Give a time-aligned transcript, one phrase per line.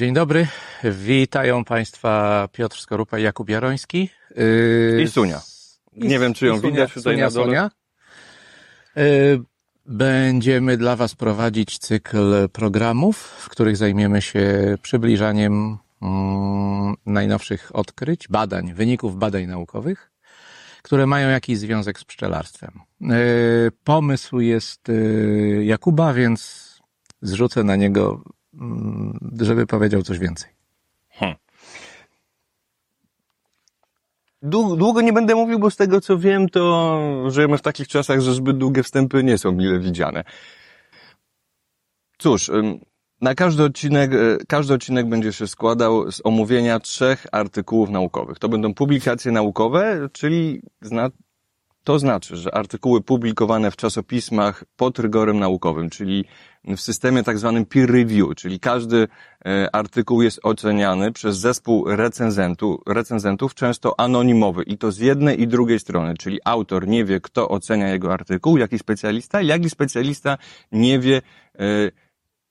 [0.00, 0.46] Dzień dobry,
[0.84, 4.10] witają Państwa Piotr Skorupa i Jakub Jaroński.
[4.36, 5.40] Yy, I Sunia.
[5.96, 7.46] Nie wiem, czy ją Sunia, widać tutaj Sunia, na dole.
[7.46, 7.70] Sonia.
[8.96, 9.42] Yy,
[9.86, 18.74] Będziemy dla Was prowadzić cykl programów, w których zajmiemy się przybliżaniem mm, najnowszych odkryć, badań,
[18.74, 20.10] wyników badań naukowych,
[20.82, 22.80] które mają jakiś związek z pszczelarstwem.
[23.00, 23.18] Yy,
[23.84, 26.70] Pomysł jest yy, Jakuba, więc
[27.22, 28.22] zrzucę na niego,
[29.40, 30.50] żeby powiedział coś więcej.
[34.42, 38.20] Dłu- Długo nie będę mówił, bo z tego co wiem, to żyjemy w takich czasach,
[38.20, 40.24] że zbyt długie wstępy nie są mile widziane.
[42.18, 42.50] Cóż,
[43.20, 44.16] na każdy odcinek, e,
[44.48, 48.38] każdy odcinek będzie się składał z omówienia trzech artykułów naukowych.
[48.38, 51.08] To będą publikacje naukowe, czyli zna,
[51.84, 56.24] to znaczy, że artykuły publikowane w czasopismach pod rygorem naukowym, czyli
[56.64, 59.08] w systemie tak zwanym peer review, czyli każdy
[59.46, 65.48] e, artykuł jest oceniany przez zespół recenzentu, recenzentów, często anonimowy i to z jednej i
[65.48, 70.38] drugiej strony, czyli autor nie wie, kto ocenia jego artykuł, jaki specjalista, jak i specjalista
[70.72, 71.22] nie wie,
[71.58, 71.90] e,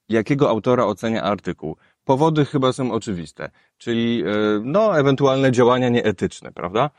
[0.08, 1.76] jakiego autora ocenia artykuł.
[2.04, 4.26] Powody chyba są oczywiste, czyli e,
[4.64, 6.90] no, ewentualne działania nieetyczne, prawda?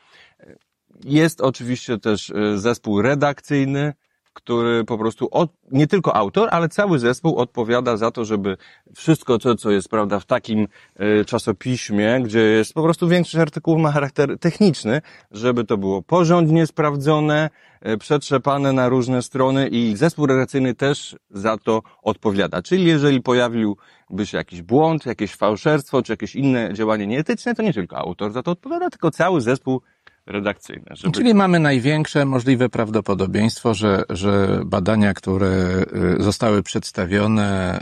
[1.04, 3.92] Jest oczywiście też e, zespół redakcyjny,
[4.32, 8.56] który po prostu, od, nie tylko autor, ale cały zespół odpowiada za to, żeby
[8.94, 13.80] wszystko to, co jest, prawda, w takim e, czasopiśmie, gdzie jest po prostu większość artykułów
[13.80, 15.00] ma charakter techniczny,
[15.30, 17.50] żeby to było porządnie sprawdzone,
[17.80, 22.62] e, przetrzepane na różne strony i zespół redakcyjny też za to odpowiada.
[22.62, 27.72] Czyli jeżeli pojawiłby się jakiś błąd, jakieś fałszerstwo, czy jakieś inne działanie nieetyczne, to nie
[27.72, 29.80] tylko autor za to odpowiada, tylko cały zespół
[30.26, 30.84] redakcyjny.
[30.90, 31.12] Żeby...
[31.12, 35.84] Czyli mamy największe możliwe prawdopodobieństwo, że, że badania, które
[36.18, 37.80] y, zostały przedstawione,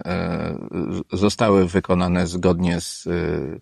[1.13, 3.61] y, zostały wykonane zgodnie z y,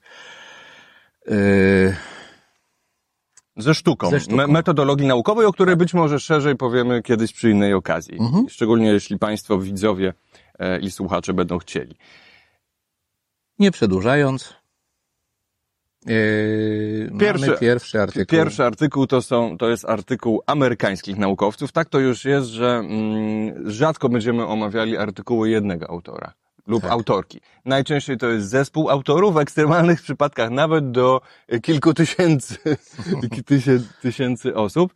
[3.57, 4.37] Ze sztuką, Ze sztuką.
[4.37, 8.17] Me- metodologii naukowej, o której być może szerzej powiemy kiedyś przy innej okazji.
[8.21, 8.49] Mhm.
[8.49, 10.15] Szczególnie jeśli Państwo widzowie
[10.59, 11.97] e, i słuchacze będą chcieli.
[13.59, 14.58] nie przedłużając.
[16.09, 18.27] Y, Pierwszy- pierwszy artykuł.
[18.39, 21.73] Pierwszy artykuł to, są, to jest artykuł amerykańskich naukowców.
[21.73, 26.33] Tak to już jest, że mm, rzadko będziemy omawiali artykuły jednego autora
[26.67, 26.93] lub Tak.
[26.93, 27.41] autorki.
[27.65, 31.21] Najczęściej to jest zespół autorów, w ekstremalnych przypadkach nawet do
[31.63, 32.57] kilku tysięcy,
[33.51, 34.93] tysię- tysięcy osób.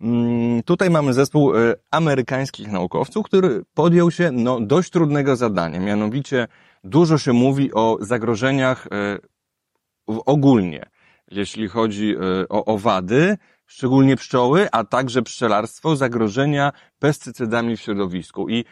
[0.00, 5.80] Mm, Tutaj mamy zespół e, amerykańskich naukowców, który podjął się no, dość trudnego zadania.
[5.80, 6.48] Mianowicie
[6.84, 9.18] dużo się mówi o zagrożeniach e,
[10.08, 10.86] ogólnie,
[11.30, 13.36] jeśli chodzi e, o owady,
[13.66, 18.48] szczególnie pszczoły, a także pszczelarstwo, zagrożenia pestycydami w środowisku.
[18.48, 18.64] I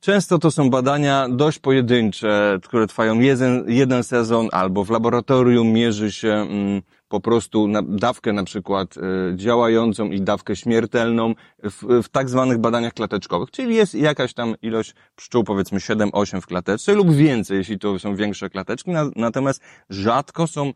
[0.00, 6.12] często to są badania dość pojedyncze, które trwają jeden, jeden sezon, albo w laboratorium mierzy
[6.12, 9.00] się mm, po prostu na, dawkę na przykład e,
[9.36, 14.94] działającą i dawkę śmiertelną w, w tak zwanych badaniach klateczkowych, czyli jest jakaś tam ilość
[15.16, 20.46] pszczół, powiedzmy 7-8 w klateczce lub więcej, jeśli to są większe klateczki, na, natomiast rzadko
[20.46, 20.72] są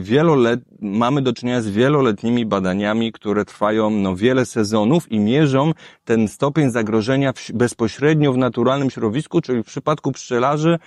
[0.00, 5.72] wielolet, mamy do czynienia z wieloletnimi badaniami, które trwają no, wiele sezonów i mierzą
[6.04, 10.78] ten stopień zagrożenia w, bezpośrednio w naturalnym środowisku, czyli w przypadku pszczelarzy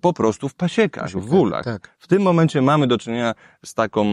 [0.00, 1.64] po prostu w pasiekach, w wólach.
[1.64, 1.96] Tak.
[1.98, 3.34] W tym momencie mamy do czynienia
[3.64, 4.04] z taką,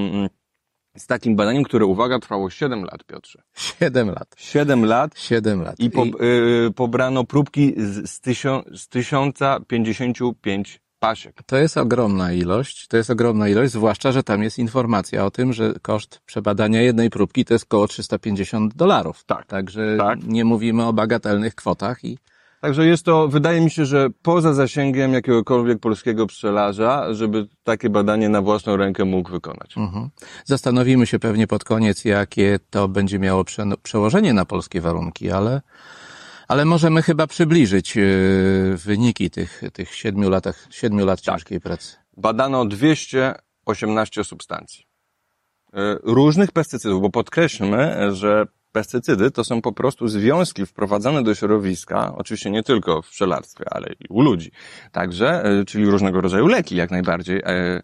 [0.97, 3.41] z takim badaniem, które, uwaga, trwało 7 lat, Piotrze.
[3.55, 4.35] Siedem lat.
[4.37, 5.79] 7 lat Siedem lat.
[5.79, 11.35] i po, y, pobrano próbki z, z, tysio, z 1055 pasiek.
[11.45, 15.53] To jest ogromna ilość, to jest ogromna ilość, zwłaszcza, że tam jest informacja o tym,
[15.53, 19.23] że koszt przebadania jednej próbki to jest około 350 dolarów.
[19.25, 19.45] Tak.
[19.45, 20.19] Także Tak.
[20.23, 22.17] nie mówimy o bagatelnych kwotach i
[22.61, 28.29] Także jest to, wydaje mi się, że poza zasięgiem jakiegokolwiek polskiego pszczelarza, żeby takie badanie
[28.29, 29.77] na własną rękę mógł wykonać.
[29.77, 30.09] mhm.
[30.45, 35.61] zastanowimy się pewnie pod koniec, jakie to będzie miało prze, przełożenie na polskie warunki, ale,
[36.47, 41.95] ale możemy chyba przybliżyć yy, wyniki tych, tych siedmiu latach, siedmiu lat ciężkiej pracy.
[42.17, 44.85] Badano 218 substancji.
[45.73, 52.15] Y, Różnych pestycydów, bo podkreślmy, że pestycydy to są po prostu związki wprowadzane do środowiska,
[52.15, 54.51] oczywiście nie tylko w pszczelarstwie, ale i u ludzi.
[54.91, 57.41] Także, y, czyli różnego rodzaju leki, jak najbardziej.
[57.45, 57.81] e,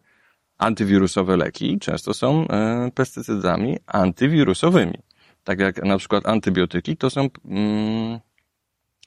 [0.58, 4.94] Antywirusowe leki często są e, pestycydami antywirusowymi.
[5.44, 8.20] Tak jak na przykład antybiotyki to są, mm,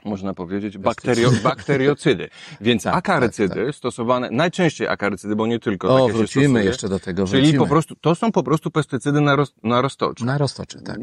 [0.07, 2.29] można powiedzieć, bakterio, bakteriocydy.
[2.61, 7.01] Więc Tak, akarycydy stosowane, najczęściej akarycydy, bo nie tylko O, takie wrócimy stosuje, jeszcze do
[7.01, 7.59] tego, Czyli wrócimy.
[7.59, 10.25] po prostu, to są po prostu pestycydy na, roz, na roztoczy.
[10.25, 10.99] Na roztoczy, tak.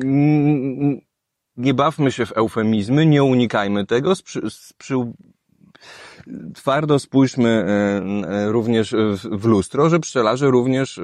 [1.58, 4.96] Nie bawmy się w eufemizmy, nie unikajmy tego z, przy, z, przy,
[6.56, 11.02] twardo spójrzmy e, e, również w, w lustro, że pszczelarze również e,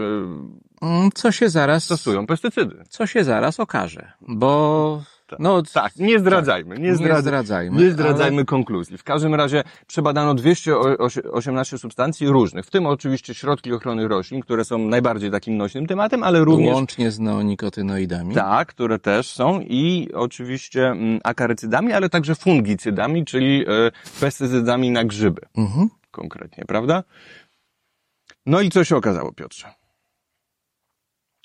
[0.82, 2.84] Mm, Co się zaraz, stosują pestycydy.
[2.90, 5.02] co się zaraz okaże, bo
[5.40, 8.98] no Tak, nie zdradzajmy, nie, nie zdradzaj, zdradzajmy, nie zdradzajmy konkluzji.
[8.98, 14.78] W każdym razie przebadano 218 substancji różnych, w tym oczywiście środki ochrony roślin, które są
[14.78, 18.36] najbardziej takim nośnym tematem, ale również łącznie z neonikotynoidami.
[18.36, 25.04] tak, które też są i oczywiście mm, akarycydami, ale także fungicydami, czyli e, pestycydami na
[25.04, 25.90] grzyby Mhm.
[26.12, 27.04] konkretnie, prawda?
[28.46, 29.68] No i co się okazało, Piotrze?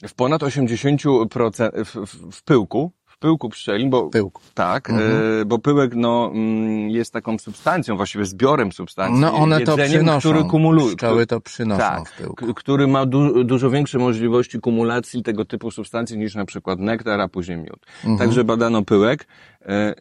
[0.08, 2.92] W ponad 80% w, w, w pyłku,
[3.24, 4.42] pyłku pszczeli, bo Pyłku.
[4.54, 5.12] tak, Mhm.
[5.40, 10.18] e, bo pyłek no, mm, jest taką substancją, właściwie zbiorem substancji, No one to przynoszą.
[10.30, 12.54] który kumuluje, Pszczoły to przynoszą tak, w pyłku.
[12.54, 17.28] który ma du dużo większe możliwości kumulacji tego typu substancji niż na przykład nektar, a
[17.28, 17.86] później miód.
[17.96, 18.18] Mhm.
[18.18, 19.26] Także badano pyłek
[19.62, 19.94] e,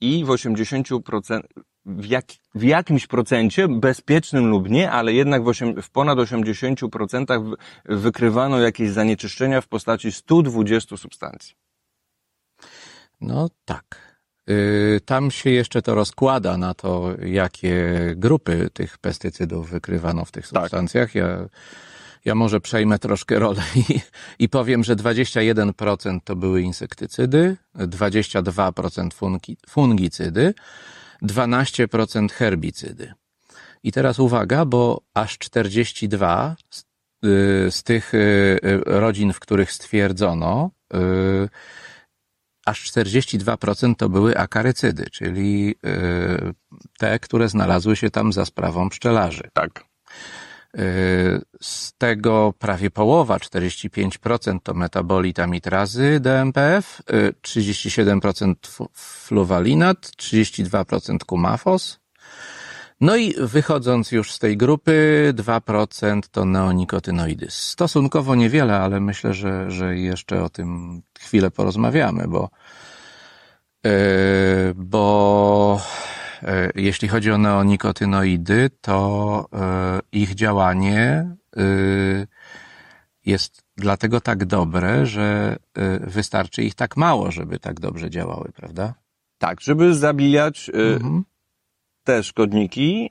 [0.00, 1.40] i w 80%,
[1.86, 5.52] w, jak, w jakimś procencie, bezpiecznym lub nie, ale jednak w,
[5.82, 7.56] w ponad 80% w,
[8.02, 11.54] wykrywano jakieś zanieczyszczenia w postaci 120 substancji.
[13.22, 14.18] No tak.
[14.50, 20.48] Y, Tam się jeszcze to rozkłada na to, jakie grupy tych pestycydów wykrywano w tych
[20.48, 20.62] Tak.
[20.62, 21.14] substancjach.
[21.14, 21.48] Ja,
[22.24, 24.00] ja może przejmę troszkę rolę i,
[24.38, 30.54] i powiem, że 21% to były insektycydy, 22% fungi, fungicydy,
[31.22, 33.12] 12% herbicydy.
[33.82, 40.70] I teraz uwaga, bo aż 42 z, y, z tych y, rodzin, w których stwierdzono,
[42.66, 46.54] aż 42% to były akarycydy, czyli y,
[46.98, 49.50] te, które znalazły się tam za sprawą pszczelarzy.
[49.52, 49.84] Tak.
[50.78, 61.24] Y, Z tego prawie połowa, 45% to metabolit amitrazy DMPF, y, 37% fu- fluwalinat, 32%
[61.24, 62.01] kumafos.
[63.02, 67.46] No i wychodząc już z tej grupy, 2% to neonikotynoidy.
[67.50, 72.50] Stosunkowo niewiele, ale myślę, że, że jeszcze o tym chwilę porozmawiamy, bo,
[73.84, 73.90] yy,
[74.76, 75.80] bo
[76.42, 81.30] yy, jeśli chodzi o neonikotynoidy, to yy, ich działanie
[83.24, 85.56] jest dlatego tak dobre, że
[86.00, 88.94] wystarczy ich tak mało, żeby tak dobrze działały, prawda?
[89.38, 91.24] Tak, żeby zabijać Mhm.
[92.04, 93.10] Te szkodniki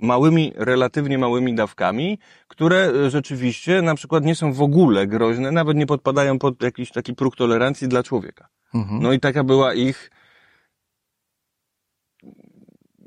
[0.00, 2.18] małymi, relatywnie małymi dawkami,
[2.48, 6.90] które y, rzeczywiście na przykład nie są w ogóle groźne, nawet nie podpadają pod jakiś
[6.90, 8.48] taki próg tolerancji dla człowieka.
[8.74, 9.02] Mhm.
[9.02, 10.10] No i taka była ich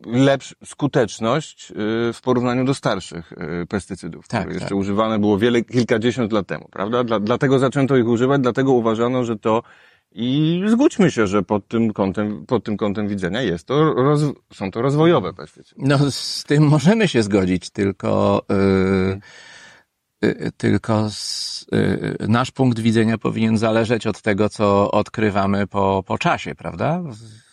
[0.05, 1.73] lepsza skuteczność y,
[2.13, 4.77] w porównaniu do starszych y, pestycydów, Tak, które jeszcze tak.
[4.77, 7.03] używane było wiele, kilkadziesiąt lat temu, prawda?
[7.03, 9.63] Dla, dlatego zaczęto ich używać, dlatego uważano, że to
[10.11, 14.21] i zgódźmy się, że pod tym kątem, pod tym kątem widzenia jest to, roz,
[14.53, 15.81] są to rozwojowe pestycydy.
[15.85, 23.17] No, z tym możemy się zgodzić, tylko, yy, yy, tylko z, yy, nasz punkt widzenia
[23.17, 27.03] powinien zależeć od tego, co odkrywamy po, po czasie, prawda?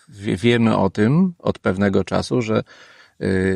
[0.09, 2.63] Wie, wiemy o tym od pewnego czasu, że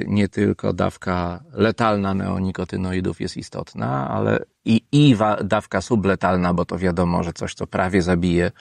[0.07, 7.23] nie tylko dawka letalna neonikotynoidów jest istotna, ale i, i dawka subletalna, bo to wiadomo,
[7.23, 8.53] że coś, co prawie zabije,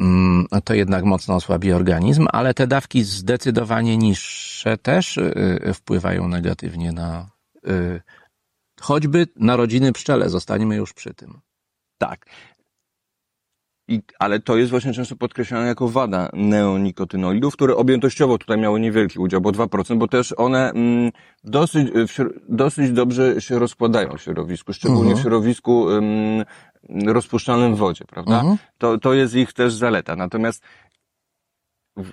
[0.00, 6.92] mm, to jednak mocno osłabi organizm, ale te dawki zdecydowanie niższe też y, wpływają negatywnie
[6.92, 7.30] na
[7.68, 8.00] y,
[8.80, 10.30] choćby narodziny pszczele.
[10.30, 11.40] Zostańmy już przy tym.
[11.98, 12.26] Tak.
[13.88, 19.18] I, ale to jest właśnie często podkreślane jako wada neonikotynoidów, które objętościowo tutaj miały niewielki
[19.18, 21.10] udział, bo 2%, bo też one mm,
[21.44, 25.18] dosyć, w dosyć dobrze się rozkładają w środowisku, szczególnie Mhm.
[25.18, 26.44] w środowisku mm,
[27.06, 28.40] rozpuszczalnym w wodzie, prawda?
[28.40, 28.56] Mhm.
[28.78, 30.16] To, to jest ich też zaleta.
[30.16, 30.62] Natomiast
[31.96, 32.12] w-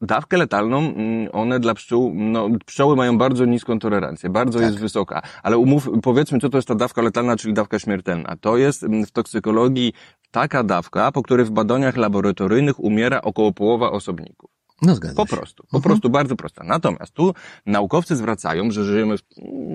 [0.00, 4.68] dawkę letalną, mm, one dla pszczół, no, pszczoły mają bardzo niską tolerancję, bardzo Tak.
[4.68, 5.22] jest wysoka.
[5.42, 8.36] Ale umów, powiedzmy, co to jest ta dawka letalna, czyli dawka śmiertelna.
[8.40, 9.92] To jest mm, w toksykologii
[10.30, 14.50] taka dawka, po której w badaniach laboratoryjnych umiera około połowa osobników.
[14.82, 15.82] No zgadza Po prostu, po Mhm.
[15.82, 16.64] prostu bardzo prosta.
[16.64, 17.34] Natomiast tu
[17.66, 19.22] naukowcy zwracają, że żyjemy, w,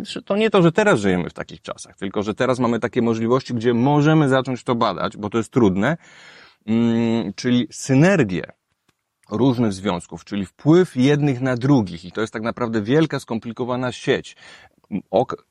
[0.03, 3.01] że to nie to, że teraz żyjemy w takich czasach, tylko że teraz mamy takie
[3.01, 5.97] możliwości, gdzie możemy zacząć to badać, bo to jest trudne,
[6.67, 8.43] mm, czyli synergię
[9.31, 14.35] różnych związków, czyli wpływ jednych na drugich i to jest tak naprawdę wielka, skomplikowana sieć.
[15.11, 15.45] Ok,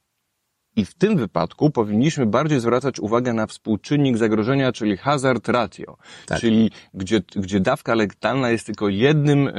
[0.77, 6.41] i w tym wypadku powinniśmy bardziej zwracać uwagę na współczynnik zagrożenia, czyli hazard ratio, Tak.
[6.41, 9.53] czyli gdzie, gdzie dawka letalna jest tylko jednym, e,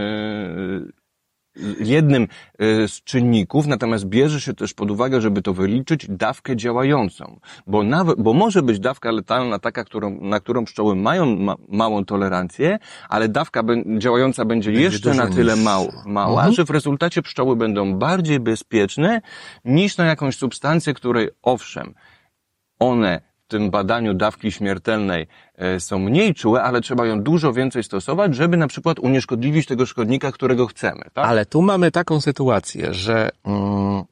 [1.80, 2.24] jednym
[2.62, 7.40] y, z czynników, natomiast bierze się też pod uwagę, żeby to wyliczyć, dawkę działającą.
[7.68, 12.06] Bo nawet, bo może być dawka letalna taka, którą, na którą pszczoły mają ma, małą
[12.06, 16.54] tolerancję, ale dawka be, działająca będzie, Będzie jeszcze na tyle mał, mała, Mhm.
[16.54, 19.22] że w rezultacie pszczoły będą bardziej bezpieczne
[19.66, 21.94] niż na jakąś substancję, której owszem,
[22.80, 28.36] one tym badaniu dawki śmiertelnej e, są mniej czułe, ale trzeba ją dużo więcej stosować,
[28.36, 31.02] żeby na przykład unieszkodliwić tego szkodnika, którego chcemy.
[31.14, 31.26] Tak?
[31.26, 34.04] Ale tu mamy taką sytuację, że mm,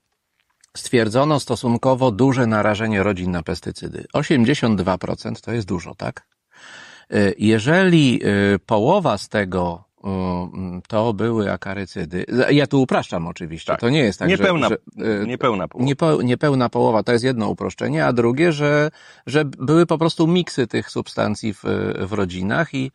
[0.77, 4.05] stwierdzono stosunkowo duże narażenie rodzin na pestycydy.
[4.15, 6.27] 82% to jest dużo, tak?
[7.13, 8.19] Y, Jeżeli
[8.55, 9.83] y, połowa z tego
[10.87, 13.79] to były akarycydy, ja tu upraszczam oczywiście, Tak.
[13.81, 14.77] to nie jest tak, Niepełna- że,
[15.19, 15.85] że Niepełna połowa.
[15.85, 18.89] Niepo, niepełna połowa to jest jedno uproszczenie, a drugie, że,
[19.27, 21.61] że były po prostu miksy tych substancji w,
[21.99, 22.91] w rodzinach i,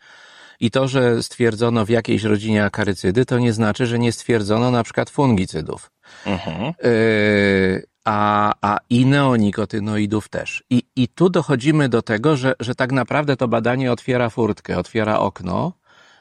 [0.61, 4.83] i to, że stwierdzono w jakiejś rodzinie akarycydy, to nie znaczy, że nie stwierdzono na
[4.83, 5.91] przykład fungicydów.
[6.27, 6.73] Mhm.
[6.83, 10.65] Yy, a, a i neonikotynoidów też.
[10.71, 15.19] I, I tu dochodzimy do tego, że, że tak naprawdę to badanie otwiera furtkę, otwiera
[15.19, 15.73] okno.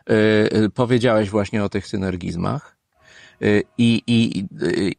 [0.10, 2.78] Yy, powiedziałeś właśnie o tych synergizmach.
[3.40, 4.46] Yy, I, i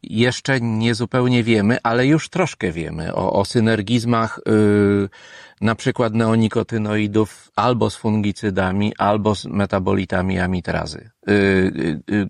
[0.03, 5.09] jeszcze nie zupełnie wiemy, ale już troszkę wiemy o, o synergizmach yy,
[5.61, 11.11] na przykład neonikotynoidów albo z fungicydami, albo z metabolitami amitrazy.
[11.27, 12.29] Yy, yy,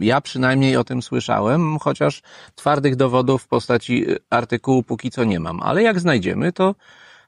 [0.00, 2.22] ja przynajmniej o tym słyszałem, chociaż
[2.54, 5.62] twardych dowodów w postaci artykułu póki co nie mam.
[5.62, 6.74] Ale jak znajdziemy, to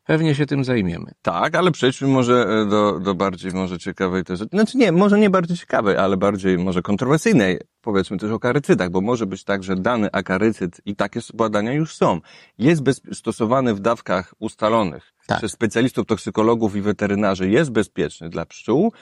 [0.04, 1.10] pewnie się tym zajmiemy.
[1.22, 5.30] Tak, ale przejdźmy może e, do, do bardziej może ciekawej też, znaczy nie, może nie
[5.30, 9.76] bardziej ciekawej, ale bardziej może kontrowersyjnej, powiedzmy też o karycydach, bo może być tak, że
[9.76, 12.20] dany akarycyd i takie badania już są,
[12.58, 15.38] jest bez, stosowany w dawkach ustalonych Tak.
[15.38, 18.92] przez specjalistów, toksykologów i weterynarzy, jest bezpieczny dla pszczół,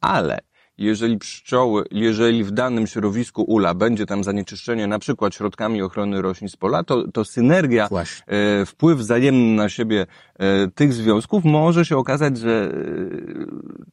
[0.00, 0.38] ale
[0.78, 6.48] jeżeli pszczoły, jeżeli w danym środowisku ula będzie tam zanieczyszczenie na przykład środkami ochrony roślin
[6.48, 7.88] z pola, to, to synergia
[8.26, 10.06] e, wpływ wzajemny na siebie
[10.38, 12.76] e, tych związków może się okazać, że e,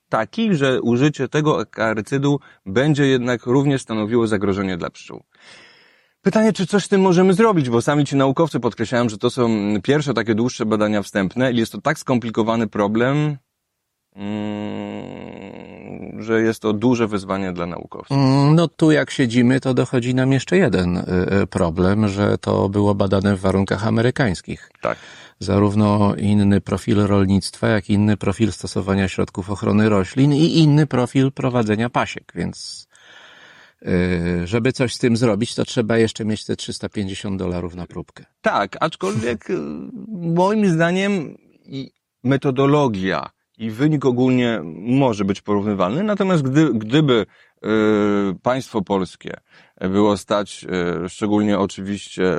[0.09, 5.23] taki, że użycie tego akarycydu będzie jednak również stanowiło zagrożenie dla pszczół.
[6.21, 9.49] Pytanie, czy coś z tym możemy zrobić, bo sami ci naukowcy podkreślają, że to są
[9.83, 13.37] pierwsze takie dłuższe badania wstępne i jest to tak skomplikowany problem, mm,
[16.19, 18.17] że jest to duże wyzwanie dla naukowców.
[18.17, 21.03] Mm, No tu jak siedzimy, to dochodzi nam jeszcze jeden y,
[21.41, 24.71] y, problem, że to było badane w warunkach amerykańskich.
[24.81, 24.97] Tak.
[25.39, 31.31] Zarówno inny profil rolnictwa, jak i inny profil stosowania środków ochrony roślin i inny profil
[31.31, 32.87] prowadzenia pasiek, więc
[33.81, 38.25] y, żeby coś z tym zrobić, to trzeba jeszcze mieć te 350 dolarów na próbkę.
[38.41, 39.47] Tak, aczkolwiek
[40.07, 41.37] moim zdaniem
[42.23, 47.25] metodologia i wynik ogólnie może być porównywalny, natomiast gdy, gdyby
[47.65, 47.69] y,
[48.43, 49.33] państwo polskie
[49.81, 50.65] było stać,
[51.05, 52.35] y, szczególnie oczywiście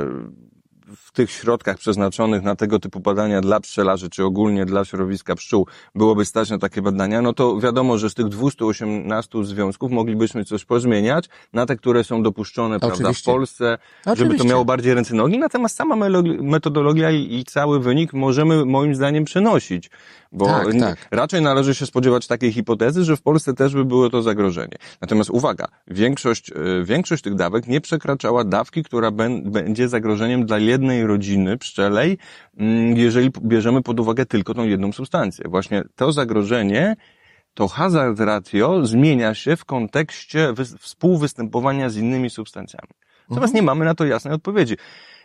[0.97, 5.67] w tych środkach przeznaczonych na tego typu badania dla pszczelarzy, czy ogólnie dla środowiska pszczół,
[5.95, 10.65] byłoby stać na takie badania, no to wiadomo, że z tych 218 związków moglibyśmy coś
[10.65, 13.33] pozmieniać na te, które są dopuszczone prawda, w Oczywiście.
[13.33, 14.49] Polsce, żeby to Oczywiście.
[14.49, 15.97] miało bardziej ręce nogi, natomiast sama
[16.41, 19.91] metodologia i, cały wynik możemy moim zdaniem przenosić,
[20.33, 21.09] bo Tak, tak.
[21.11, 24.77] raczej należy się spodziewać takiej hipotezy, że w Polsce też by było to zagrożenie.
[25.01, 29.11] Natomiast uwaga, większość, y, większość tych dawek nie przekraczała dawki, która
[29.45, 32.19] będzie zagrożeniem dla jednej rodziny pszczelej,
[32.57, 35.45] mm, jeżeli bierzemy pod uwagę tylko tą jedną substancję.
[35.49, 36.97] Właśnie to zagrożenie
[37.55, 42.89] to hazard ratio zmienia się w kontekście wy- współwystępowania z innymi substancjami.
[43.31, 44.77] Natomiast nie mamy na to jasnej odpowiedzi.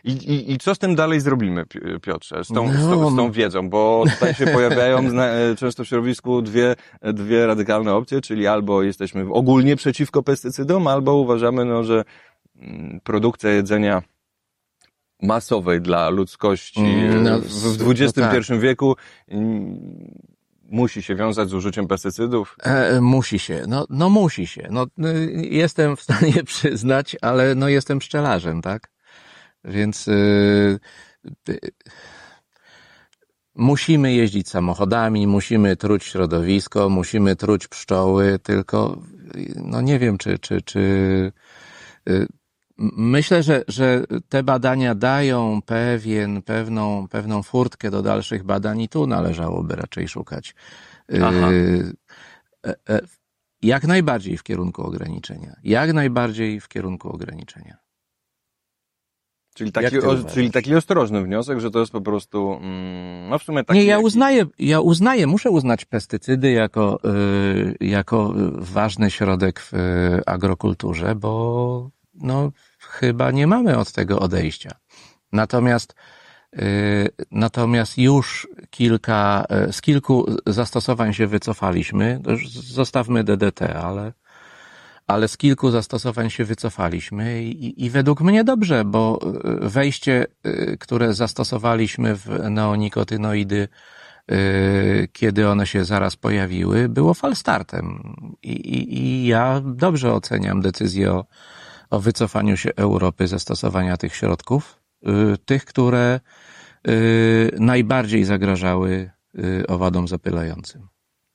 [0.04, 3.16] I, i, I co z tym dalej zrobimy, Pi- Piotrze, z tą, z tą, z
[3.16, 3.70] tą wiedzą?
[3.70, 9.26] Bo tutaj się pojawiają e, często w środowisku dwie, dwie radykalne opcje, czyli albo jesteśmy
[9.32, 12.04] ogólnie przeciwko pestycydom, albo uważamy, no, że
[12.56, 14.02] mm, produkcja jedzenia
[15.22, 18.60] masowej dla ludzkości Mm, no, e, w, w XXI no tak.
[18.60, 18.96] wieku
[20.70, 22.56] musi się wiązać z użyciem pestycydów.
[22.62, 24.68] E, musi się, no, no musi się.
[24.70, 28.90] No, y, jestem w stanie przyznać, ale no jestem pszczelarzem, tak?
[29.64, 30.78] Więc y,
[31.48, 31.58] y,
[33.54, 39.02] musimy jeździć samochodami, musimy truć środowisko, musimy truć pszczoły, tylko
[39.56, 40.80] no nie wiem, czy, czy, czy
[42.08, 42.26] y,
[42.78, 49.06] Myślę, że, że te badania dają pewien, pewną, pewną furtkę do dalszych badań i tu
[49.06, 50.54] należałoby raczej szukać.
[51.22, 51.50] Aha.
[51.50, 51.92] Y,
[52.66, 53.00] e, e,
[53.62, 55.56] Jak najbardziej w kierunku ograniczenia.
[55.64, 57.76] Jak najbardziej w kierunku ograniczenia.
[59.54, 63.42] Czyli taki, o, czyli taki ostrożny wniosek, że to jest po prostu, mm, no w
[63.42, 63.78] sumie taki...
[63.78, 69.72] Nie, ja uznaję, ja uznaję, muszę uznać pestycydy jako, y, jako y, ważny środek w
[70.26, 72.52] agrokulturze, bo no,
[73.00, 74.70] chyba nie mamy od tego odejścia.
[75.32, 75.94] Natomiast,
[76.58, 82.20] y, natomiast już kilka, y, z kilku zastosowań się wycofaliśmy.
[82.62, 84.12] Zostawmy DDT, ale,
[85.06, 89.20] ale z kilku zastosowań się wycofaliśmy i, i według mnie dobrze, bo
[89.64, 90.26] y, wejście,
[90.80, 93.68] które zastosowaliśmy w neonikotynoidy,
[95.12, 98.14] kiedy one się zaraz pojawiły, było falstartem.
[98.42, 101.24] I, i, i ja dobrze oceniam decyzję o,
[101.96, 106.20] o wycofaniu się Europy ze stosowania tych środków, y, tych, które
[106.88, 110.88] y, najbardziej zagrażały y, owadom zapylającym.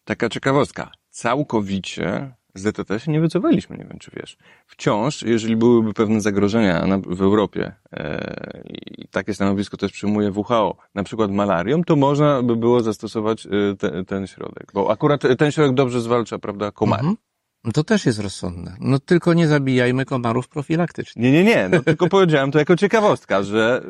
[0.05, 0.91] Taka ciekawostka.
[1.09, 4.37] Całkowicie z DTT się nie wycofaliśmy, nie wiem czy wiesz.
[4.67, 10.77] Wciąż, jeżeli byłyby pewne zagrożenia na, w Europie, e, i takie stanowisko też przyjmuje WHO,
[10.95, 14.71] na przykład malarią, to można by było zastosować e, te, ten środek.
[14.73, 17.01] Bo akurat ten środek dobrze zwalcza, prawda, komary.
[17.01, 17.30] Mhm.
[17.63, 18.75] No To też jest rozsądne.
[18.79, 21.21] No tylko nie zabijajmy komarów profilaktycznie.
[21.21, 23.83] Nie, nie, nie, no tylko powiedziałem to jako ciekawostka, że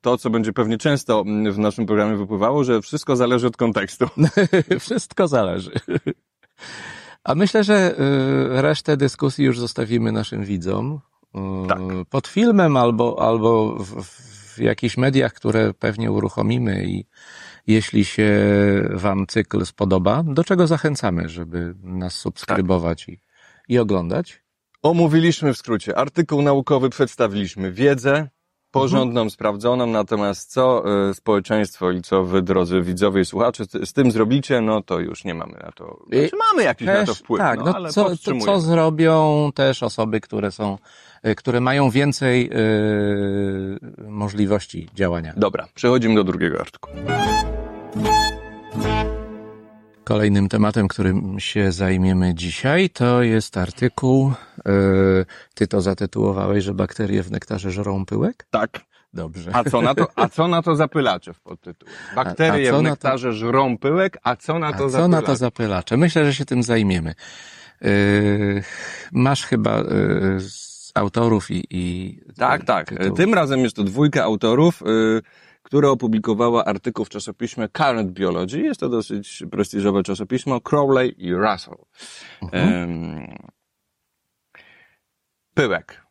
[0.00, 4.06] to, co będzie pewnie często w naszym programie wypływało, że wszystko zależy od kontekstu.
[4.80, 5.70] Wszystko zależy.
[7.24, 11.00] A myślę, że y, resztę dyskusji już zostawimy naszym widzom.
[11.34, 11.78] Y, Tak.
[12.10, 14.02] Pod filmem albo, albo w,
[14.54, 17.04] w jakichś mediach, które pewnie uruchomimy i
[17.66, 18.28] jeśli się
[18.90, 23.20] Wam cykl spodoba, do czego zachęcamy, żeby nas subskrybować i,
[23.68, 24.42] i oglądać.
[24.82, 28.28] Omówiliśmy w skrócie artykuł naukowy, przedstawiliśmy wiedzę
[28.70, 34.10] porządną, sprawdzoną, natomiast co y, społeczeństwo i co wy, drodzy widzowie i słuchacze, z, tym
[34.10, 37.40] zrobicie, no to już nie mamy na to, znaczy mamy jakiś na to Też, wpływ,
[37.40, 40.78] tak, no, no, ale co, to, co zrobią też osoby, które są,
[41.26, 45.32] y, które mają więcej y, możliwości działania.
[45.36, 46.96] Dobra, przechodzimy do drugiego artykułu.
[50.04, 54.32] Kolejnym tematem, którym się zajmiemy dzisiaj, to jest artykuł.
[54.58, 54.62] y,
[55.54, 58.46] Ty to zatytułowałeś, że bakterie w nektarze żerą pyłek?
[58.50, 58.80] Tak.
[59.14, 59.50] Dobrze.
[59.54, 61.90] A co na to, a co na to zapylacze w podtytule?
[62.16, 64.78] Bakterie A- a co w na to- nektarze żrą pyłek, a co na A to
[64.78, 65.08] co zapylacze?
[65.08, 65.96] na to zapylacze?
[65.96, 67.14] Myślę, że się tym zajmiemy.
[67.84, 68.62] Y,
[69.12, 69.82] Masz chyba
[70.38, 71.64] z autorów i.
[71.70, 72.94] i Tak, tak.
[73.16, 74.82] Tym razem jest to dwójka autorów,
[75.66, 78.60] która opublikowała artykuł w czasopiśmie Current Biology.
[78.60, 81.78] Jest to dosyć prestiżowe czasopismo, Crowley i Russell.
[82.42, 83.36] Mhm.
[85.54, 86.06] Pyłek.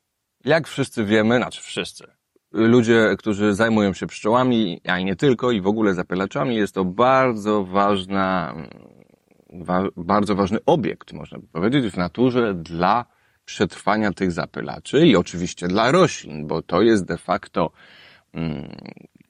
[0.46, 2.08] Jak wszyscy wiemy, znaczy wszyscy,
[2.52, 7.64] ludzie, którzy zajmują się pszczołami, a nie tylko, i w ogóle zapylaczami, jest to bardzo
[7.64, 8.70] ważna, mm,
[9.66, 13.06] wa, bardzo ważny obiekt, można by powiedzieć, w naturze dla
[13.46, 17.72] przetrwania tych zapylaczy i oczywiście dla roślin, bo to jest de facto
[18.34, 18.78] mm,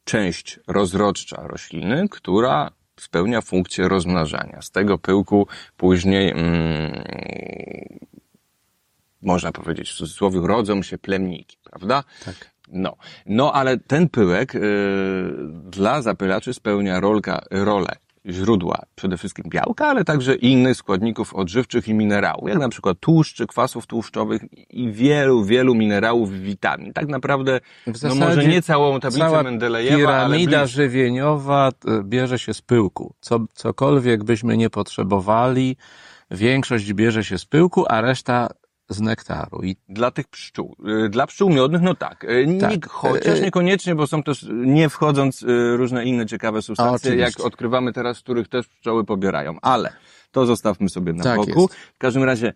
[0.06, 4.62] część rozrodcza rośliny, która spełnia funkcję rozmnażania.
[4.62, 7.04] Z tego pyłku później mm,
[9.22, 12.04] można powiedzieć w cudzysłowie rodzą się plemniki, prawda?
[12.26, 12.56] Tak.
[12.68, 14.62] No, no ale ten pyłek y,
[15.70, 17.96] dla zapylaczy spełnia rolka, rolę
[18.30, 23.48] źródła przede wszystkim białka, ale także innych składników odżywczych i minerałów, jak na przykład tłuszczy,
[23.48, 26.94] kwasów tłuszczowych i wielu, wielu minerałów i witamin.
[26.94, 30.68] Tak naprawdę, W no może nie całą tablicę Cała Mendelejewa, ale piramida blisko.
[30.82, 33.14] żywieniowa e, bierze się z pyłku.
[33.20, 35.78] Co, cokolwiek byśmy nie potrzebowali,
[36.32, 38.48] większość bierze się z pyłku, a reszta
[38.90, 39.64] z nektaru.
[39.64, 40.76] I Dla tych pszczół.
[41.06, 42.24] Y, Dla pszczół miodnych, no tak.
[42.24, 42.90] Y, Nie, Tak.
[42.90, 45.46] Chociaż Y, niekoniecznie, bo są też, nie wchodząc,
[45.76, 49.58] różne inne ciekawe substancje, jak odkrywamy teraz, których też pszczoły pobierają.
[49.62, 49.94] Ale
[50.32, 51.62] to zostawmy sobie na Tak boku.
[51.62, 51.74] jest.
[51.76, 52.54] W każdym razie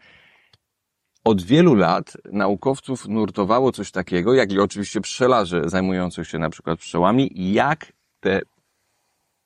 [1.24, 6.80] od wielu lat naukowców nurtowało coś takiego, jak i oczywiście pszczelarzy zajmujących się na przykład
[6.80, 8.42] pszczołami, jak te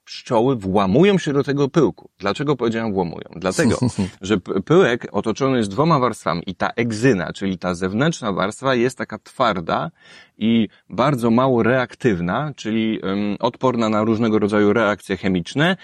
[0.06, 2.10] pszczoły włamują się do tego pyłku.
[2.20, 3.30] Dlaczego powiedziałem włamują?
[3.36, 3.78] Dlatego,
[4.22, 9.20] że pyłek otoczony jest dwoma warstwami i ta egzyna, czyli ta zewnętrzna warstwa jest taka
[9.20, 9.92] twarda
[10.38, 15.78] i bardzo mało reaktywna, czyli um, odporna na różnego rodzaju reakcje chemiczne,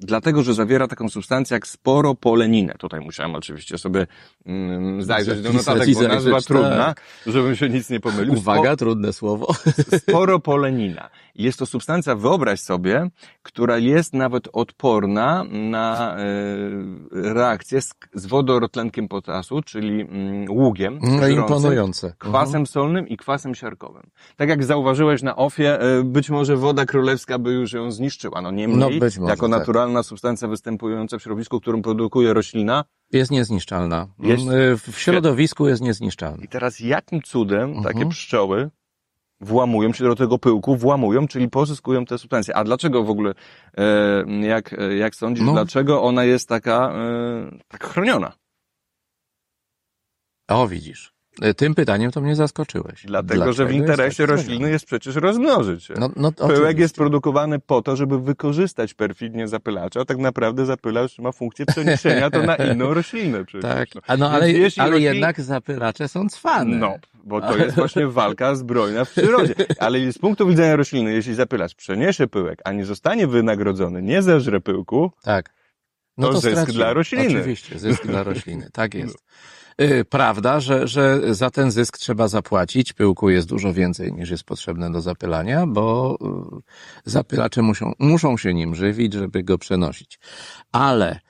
[0.00, 2.74] dlatego, że zawiera taką substancję jak sporopoleninę.
[2.78, 4.06] Tutaj musiałem oczywiście sobie
[4.46, 7.02] um, zajrzeć do notatek, bo nazwa trudna, tak.
[7.26, 8.34] żebym się nic nie pomylił.
[8.34, 9.54] uwaga, trudne słowo.
[10.08, 11.10] sporopolenina.
[11.38, 13.10] Jest to substancja, wyobraź sobie,
[13.42, 16.24] która jest nawet odporna na e,
[17.12, 22.14] reakcję z, z wodorotlenkiem potasu, czyli mm, ługiem, No, imponujące.
[22.18, 24.02] kwasem solnym i kwasem siarkowym.
[24.36, 28.42] Tak jak zauważyłeś na ofie, e, być może woda królewska by już ją zniszczyła.
[28.42, 29.58] No niemniej, No, być może, jako tak.
[29.58, 32.84] naturalna substancja występująca w środowisku, którą produkuje roślina.
[33.12, 34.06] Jest niezniszczalna.
[34.18, 36.44] Jest- Mm, W środowisku jest niezniszczalna.
[36.44, 37.84] I teraz jakim cudem Mhm.
[37.84, 38.70] takie pszczoły
[39.40, 42.56] włamują się do tego pyłku, włamują, czyli pozyskują te substancje.
[42.56, 43.34] A dlaczego w ogóle,
[43.78, 45.52] e, jak, jak sądzisz, No.
[45.52, 46.92] dlaczego ona jest taka,
[47.68, 48.32] tak chroniona?
[50.48, 51.17] O, widzisz.
[51.42, 53.02] E, Tym pytaniem to mnie zaskoczyłeś.
[53.06, 55.94] Dlatego, że w Dlaczego interesie jest tak rośliny jest przecież rozmnożyć się.
[56.00, 56.80] No, no, Pyłek oczywiście.
[56.82, 62.30] jest produkowany po to, żeby wykorzystać perfidnie zapylacza, a tak naprawdę zapylacz ma funkcję przeniesienia
[62.30, 63.70] to na inną roślinę przecież.
[63.70, 64.00] Tak, no.
[64.18, 64.46] no, ale,
[64.76, 66.76] ale roślin- jednak zapylacze są cwane.
[66.76, 69.54] No, bo to jest właśnie walka zbrojna w przyrodzie.
[69.78, 74.60] Ale z punktu widzenia rośliny, jeśli zapylacz przeniesie pyłek, a nie zostanie wynagrodzony, nie zeżre
[74.60, 75.50] pyłku, Tak.
[76.18, 76.76] No To to, zysk straciłem.
[76.76, 77.26] dla rośliny.
[77.38, 79.24] Oczywiście, zysk dla rośliny, tak jest.
[79.80, 82.92] Y, Prawda, że, że za ten zysk trzeba zapłacić.
[82.92, 86.18] Pyłku jest dużo więcej niż jest potrzebne do zapylania, bo
[87.06, 90.18] y, zapylacze muszą, muszą się nim żywić, żeby go przenosić.
[90.72, 91.20] Ale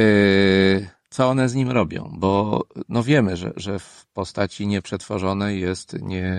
[0.00, 2.12] y, co one z nim robią?
[2.18, 6.36] Bo no wiemy, że, że w postaci nieprzetworzonej jest nie,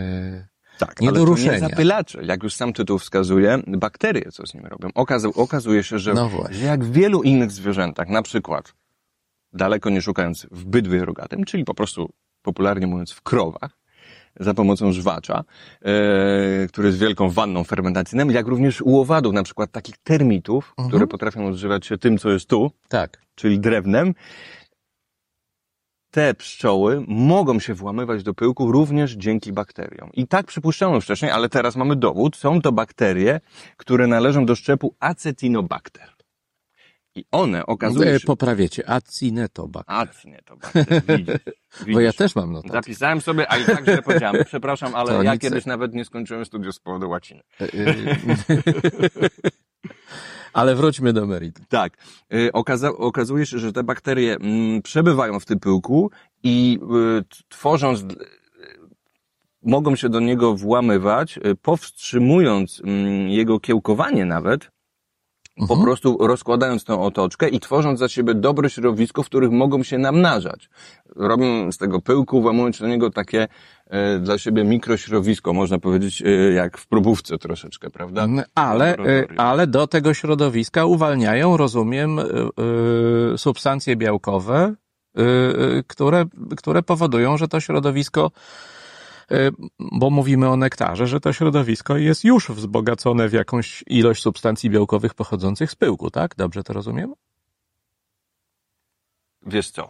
[0.79, 1.53] tak, Nie do ruszenia.
[1.53, 2.25] nie zapylacze.
[2.25, 4.89] Jak już sam tytuł wskazuje, bakterie co z nim robią.
[4.95, 8.73] Okaza okazuje się, że, No że jak w wielu innych zwierzętach, na przykład
[9.53, 12.09] daleko nie szukając w bydwie rogatym, czyli po prostu
[12.41, 13.77] popularnie mówiąc w krowach,
[14.39, 15.43] za pomocą żwacza,
[15.81, 20.87] e, który jest wielką wanną fermentacyjną, jak również u owadów, na przykład takich termitów, Mhm.
[20.89, 23.21] które potrafią odżywać się tym, co jest tu, tak.
[23.35, 24.13] czyli drewnem,
[26.11, 30.09] te pszczoły mogą się włamywać do pyłku również dzięki bakteriom.
[30.13, 32.35] I tak przypuszczano wcześniej, ale teraz mamy dowód.
[32.35, 33.39] Są to bakterie,
[33.77, 36.18] które należą do szczepu Acetinobacter.
[37.15, 38.27] I one okazuje E, się...
[38.27, 39.83] Poprawiecie, acinetobak.
[39.87, 40.85] Acetinobacter,
[41.17, 41.35] widzisz.
[41.93, 42.15] Bo ja widzisz.
[42.17, 42.73] też mam notatki.
[42.73, 44.43] Zapisałem sobie, a i tak źle powiedziałem.
[44.51, 45.41] Przepraszam, ale To ja nic.
[45.41, 47.41] kiedyś nawet nie skończyłem studiów z powodu łaciny.
[47.61, 47.69] E, e,
[50.53, 51.65] Ale wróćmy do meritum.
[51.69, 51.93] Tak.
[52.53, 56.11] Okaza okazuje się, że te bakterie mm, przebywają w tym pyłku
[56.43, 56.79] i
[57.19, 58.05] y, tworząc, y,
[59.63, 64.71] mogą się do niego włamywać, y, powstrzymując mm, jego kiełkowanie nawet,
[65.59, 65.81] po Mhm.
[65.83, 70.69] prostu rozkładając tą otoczkę i tworząc za siebie dobre środowisko, w których mogą się namnażać.
[71.15, 73.47] Robią z tego pyłku, włamując do niego takie
[73.87, 78.23] e, dla siebie mikrośrodowisko, można powiedzieć, e, jak w próbówce troszeczkę, prawda?
[78.23, 84.73] Mm, Ale, e, ale do tego środowiska uwalniają, rozumiem, e, e, substancje białkowe,
[85.15, 85.23] e,
[85.87, 86.25] które,
[86.57, 88.31] które powodują, że to środowisko,
[89.79, 95.13] bo mówimy o nektarze, że to środowisko jest już wzbogacone w jakąś ilość substancji białkowych
[95.13, 96.35] pochodzących z pyłku, tak?
[96.35, 97.13] Dobrze to rozumiem?
[99.45, 99.89] Wiesz co?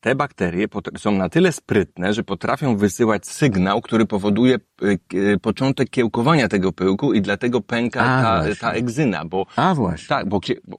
[0.00, 0.66] Te bakterie
[0.98, 6.72] są na tyle sprytne, że potrafią wysyłać sygnał, który powoduje y, y, początek kiełkowania tego
[6.72, 10.08] pyłku i dlatego pęka A, ta, ta egzyna, bo A właśnie.
[10.08, 10.78] tak, bo, bo,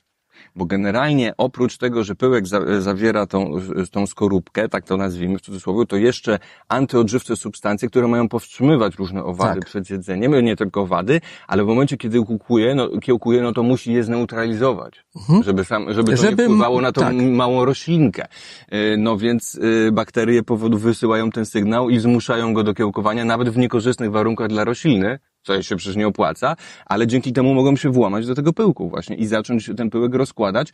[0.57, 3.51] bo generalnie oprócz tego, że pyłek za, zawiera tą,
[3.91, 6.39] tą skorupkę, tak to nazwijmy w cudzysłowie, to jeszcze
[6.69, 9.69] antyodżywcze substancje, które mają powstrzymywać różne owady Tak.
[9.69, 13.93] przed jedzeniem, nie tylko owady, ale w momencie, kiedy kiełkuje, no, kiełkuje, no to musi
[13.93, 15.43] je zneutralizować, Mhm.
[15.43, 17.13] żeby, sam, żeby to Żeby- nie wpływało na tą tak.
[17.15, 18.25] małą roślinkę.
[18.73, 23.49] Y, No więc y, bakterie powodu wysyłają ten sygnał i zmuszają go do kiełkowania, nawet
[23.49, 26.55] w niekorzystnych warunkach dla rośliny, co się przecież nie opłaca,
[26.85, 30.73] ale dzięki temu mogą się włamać do tego pyłku właśnie i zacząć ten pyłek rozkładać.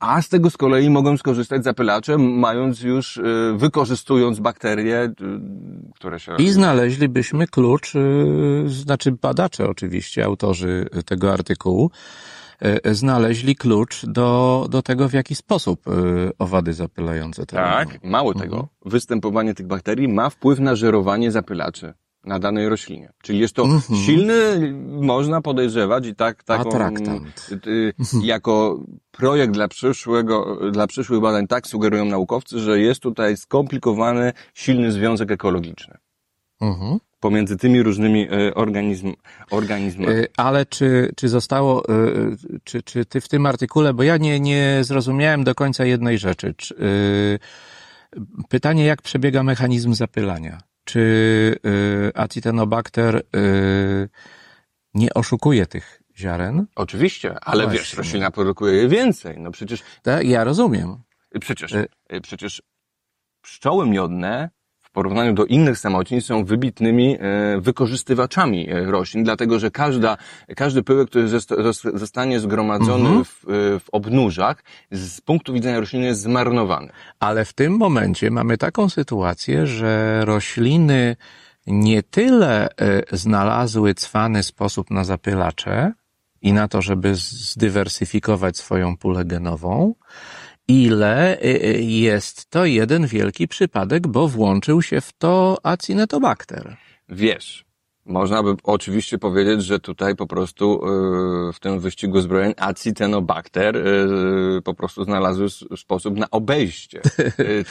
[0.00, 3.22] A z tego z kolei mogą skorzystać zapylacze, mając już, y,
[3.56, 5.14] wykorzystując bakterie, y,
[5.94, 6.36] które się...
[6.38, 11.90] I znaleźlibyśmy klucz, y, znaczy badacze oczywiście, autorzy tego artykułu,
[12.92, 15.80] znaleźli klucz do, do tego, w jaki sposób
[16.38, 17.68] owady zapylające to robią.
[17.70, 18.68] Tak, mało tego.
[18.84, 21.94] Występowanie tych bakterii ma wpływ na żerowanie zapylaczy
[22.26, 23.12] na danej roślinie.
[23.22, 24.00] Czyli jest to Mhm.
[24.00, 27.50] silny, można podejrzewać i tak, taką, Atraktant.
[27.66, 33.36] y, y, jako projekt dla przyszłego, dla przyszłych badań tak sugerują naukowcy, że jest tutaj
[33.36, 35.94] skomplikowany, silny związek ekologiczny
[36.60, 36.98] Mhm.
[37.20, 39.12] pomiędzy tymi różnymi y, organizm,
[39.50, 40.12] organizmami.
[40.12, 41.82] Y, Ale czy, czy zostało,
[42.64, 46.54] czy, czy ty w tym artykule, bo ja nie, nie zrozumiałem do końca jednej rzeczy.
[46.56, 46.74] Czy,
[48.48, 50.58] pytanie, jak przebiega mechanizm zapylania?
[50.84, 51.00] Czy
[51.66, 54.08] y, Acetylobacter y,
[54.94, 56.66] nie oszukuje tych ziaren?
[56.76, 57.96] Oczywiście, ale wiesz, właśnie.
[57.96, 59.36] roślina produkuje je więcej.
[59.40, 60.96] No przecież Tak, ja rozumiem.
[61.40, 62.62] Przecież, Y- przecież
[63.42, 64.50] pszczoły miodne
[64.94, 70.16] porównaniu do innych samocin są wybitnymi e, wykorzystywaczami e, roślin, dlatego że każda,
[70.56, 73.24] każdy pyłek, który zosta- zos- zostanie zgromadzony Mhm.
[73.24, 74.56] w, e, w obnóżach,
[74.90, 76.88] z punktu widzenia rośliny jest zmarnowany.
[77.20, 81.16] Ale w tym momencie mamy taką sytuację, że rośliny
[81.66, 82.68] nie tyle
[83.12, 85.92] znalazły cwany sposób na zapylacze
[86.42, 89.94] i na to, żeby zdywersyfikować swoją pulę genową,
[90.68, 96.76] ile e, e, jest to jeden wielki przypadek, bo włączył się w to acinetobacter.
[97.08, 97.63] wiesz,
[98.06, 100.80] można by oczywiście powiedzieć, że tutaj po prostu
[101.46, 107.00] yy, w tym wyścigu zbrojeń acitenobakter yy, po prostu znalazły sposób na obejście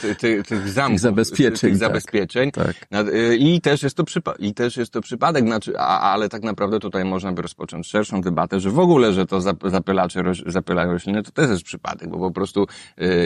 [0.00, 1.78] ty, ty, tych zamków, zabezpieczeń, tych tak.
[1.88, 2.50] zabezpieczeń.
[2.50, 2.86] Tak.
[2.90, 6.42] Yy, I też jest to przypa- i też jest to przypadek, znaczy, a, ale tak
[6.42, 10.42] naprawdę tutaj można by rozpocząć szerszą debatę, że w ogóle, że to zap- zapylacze roś,
[10.46, 12.66] zapylają rośliny, to też jest przypadek, bo po prostu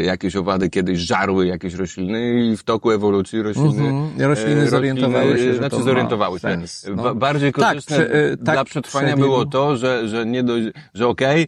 [0.02, 4.28] jakieś owady kiedyś żarły jakieś rośliny i w toku ewolucji rośliny Mhm.
[4.30, 6.48] Rośliny e, zorientowały się, że znaczy to zorientowały się.
[6.48, 7.04] sens, no.
[7.04, 9.28] Ba- Bardziej Tak, korzystne prze- e, tak dla przetrwania przebiegł.
[9.28, 11.46] było to, że, że nie dość, że okej,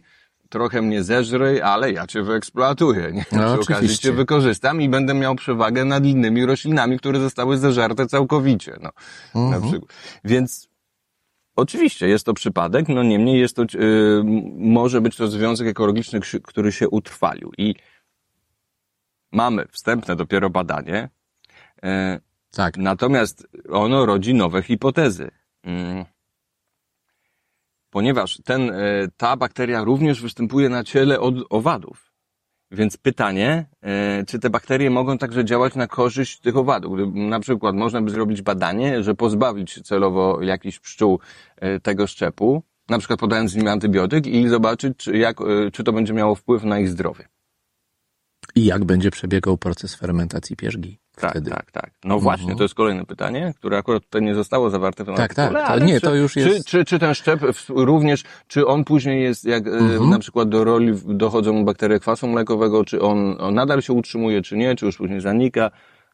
[0.49, 3.25] trochę mnie zeżrej, ale ja cię wyeksploatuję, nie?
[3.31, 8.07] No, Przy okazji cię wykorzystam i będę miał przewagę nad innymi roślinami, które zostały zeżarte
[8.07, 8.89] całkowicie, no.
[9.35, 9.61] Mhm.
[9.63, 9.93] Na przykład.
[10.23, 10.71] Więc
[11.55, 14.23] Oczywiście jest to przypadek, no niemniej jest to, yy,
[14.57, 17.51] może być to związek ekologiczny, który się utrwalił.
[17.57, 17.75] I
[19.31, 21.09] mamy wstępne dopiero badanie,
[21.83, 21.89] yy,
[22.51, 22.77] Tak.
[22.77, 25.31] Natomiast ono rodzi nowe hipotezy.
[25.63, 26.05] Mm.
[27.89, 28.73] Ponieważ ten, e,
[29.17, 32.11] ta bakteria również występuje na ciele od owadów.
[32.71, 36.99] Więc pytanie, e, czy te bakterie mogą także działać na korzyść tych owadów?
[37.13, 41.19] Na przykład można by zrobić badanie, że pozbawić celowo jakichś pszczół
[41.57, 45.37] e, tego szczepu, na przykład podając im antybiotyk i zobaczyć, czy, jak,
[45.73, 47.27] czy to będzie miało wpływ na ich zdrowie.
[48.55, 51.49] I jak będzie przebiegał proces fermentacji pierzgi Tak, wtedy?
[51.51, 51.91] tak, tak.
[52.03, 55.33] No właśnie, to jest kolejne pytanie, które akurat tutaj nie zostało zawarte w tym Tak,
[55.35, 58.67] tak, artykule, ale nie, czy, to już czy, jest- Czy, czy ten szczep również, czy
[58.67, 60.09] on później jest, jak e, Mhm.
[60.09, 64.57] na przykład do roli dochodzą bakterie kwasu mlekowego, czy on, on nadal się utrzymuje, czy
[64.57, 65.71] nie, czy już później zanika,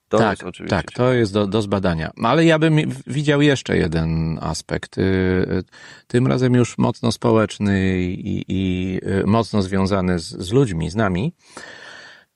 [0.09, 0.75] to tak, jest oczywiście.
[0.77, 2.11] tak, to jest do, do zbadania.
[2.23, 4.97] Ale ja bym widział jeszcze jeden aspekt.
[4.97, 5.63] y, y,
[6.07, 11.33] Tym razem już mocno społeczny i, i y, mocno związany z, z ludźmi, z nami,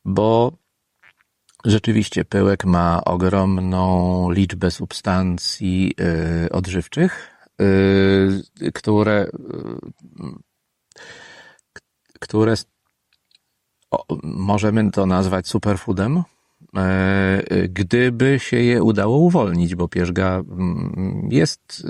[0.06, 0.52] bo
[1.66, 5.94] rzeczywiście pyłek ma ogromną liczbę substancji
[6.46, 10.30] y, odżywczych, y, które, y,
[12.20, 12.54] które
[14.24, 16.24] możemy to nazwać superfoodem,
[17.70, 21.88] gdyby się je udało uwolnić, bo pierzga mm, jest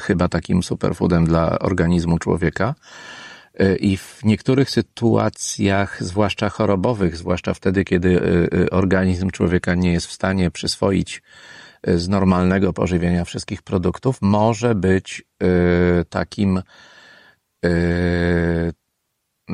[0.00, 2.74] chyba takim superfoodem dla organizmu człowieka.
[3.58, 9.92] E, I w niektórych sytuacjach, zwłaszcza chorobowych, zwłaszcza wtedy, kiedy e, e, organizm człowieka nie
[9.92, 11.22] jest w stanie przyswoić
[11.86, 15.22] z normalnego pożywienia wszystkich produktów, może być
[16.08, 16.62] takim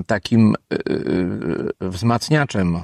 [0.06, 0.54] takim
[1.80, 2.78] wzmacniaczem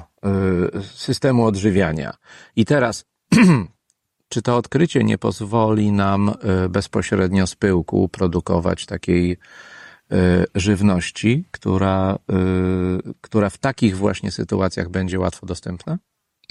[0.81, 2.13] systemu odżywiania.
[2.55, 3.05] I teraz,
[4.29, 6.33] czy to odkrycie nie pozwoli nam
[6.69, 9.37] bezpośrednio z pyłku produkować takiej
[10.55, 15.97] żywności, która, y, która w takich właśnie sytuacjach będzie łatwo dostępna?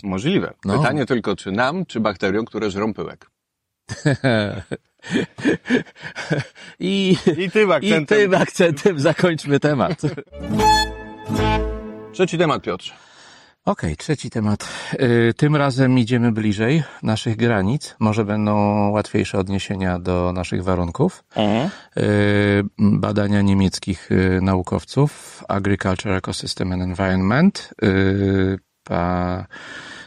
[0.03, 0.55] Możliwe.
[0.64, 0.79] No.
[0.79, 3.31] Pytanie tylko, czy nam, czy bakteriom, które żrą pyłek.
[6.81, 10.03] I, I tym I tym akcentem zakończmy temat.
[12.12, 12.95] Trzeci temat, Piotrze.
[13.66, 14.68] Okej, trzeci temat.
[14.94, 17.96] Y, Tym razem idziemy bliżej naszych granic.
[17.98, 18.55] Może będą
[18.90, 21.24] łatwiejsze odniesienia do naszych warunków.
[21.96, 27.74] Y, Badania niemieckich y, naukowców Agriculture Ecosystem and Environment.
[28.85, 29.46] Pa,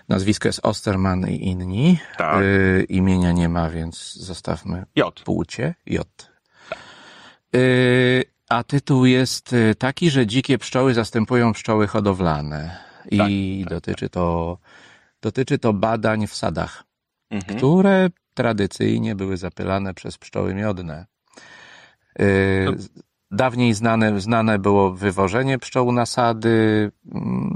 [0.10, 2.00] nazwisko jest Osterman i inni.
[2.18, 2.44] Tak.
[2.90, 5.22] Imienia nie ma, więc zostawmy J.
[5.26, 6.32] płcie J.
[8.50, 12.89] A tytuł jest taki, że dzikie pszczoły zastępują pszczoły hodowlane.
[13.12, 14.58] I dotyczy to,
[15.22, 16.84] dotyczy to badań w sadach,
[17.32, 17.58] Mhm.
[17.58, 21.06] które tradycyjnie były zapylane przez pszczoły miodne.
[22.22, 26.92] Y, To- Dawniej znane, znane było wywożenie pszczół na sady.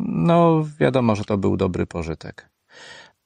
[0.06, 2.50] No, wiadomo, że to był dobry pożytek.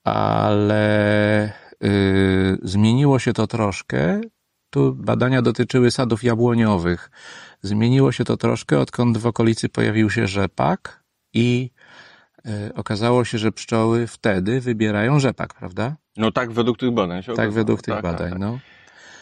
[0.03, 1.45] Ale
[1.83, 4.21] y, zmieniło się to troszkę.
[4.69, 7.11] Tu badania dotyczyły sadów jabłoniowych.
[7.61, 11.03] Zmieniło się to troszkę, odkąd w okolicy pojawił się rzepak
[11.33, 11.71] i
[12.75, 15.95] okazało się, że pszczoły wtedy wybierają rzepak, prawda?
[16.17, 17.53] No tak według tych badań się Tak, okazało.
[17.55, 18.39] według tych Tak, badań, tak, tak.
[18.39, 18.59] no.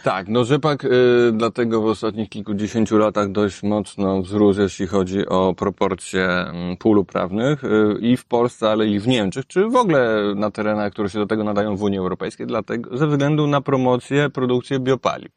[0.03, 0.89] Tak, no rzepak y,
[1.33, 7.63] dlatego w ostatnich kilkudziesięciu latach dość mocno wzrósł, jeśli chodzi o proporcje mm, pól uprawnych
[7.63, 11.19] y, i w Polsce, ale i w Niemczech, czy w ogóle na terenach, które się
[11.19, 15.31] do tego nadają w Unii Europejskiej, dlatego ze względu na promocję, produkcję biopaliw.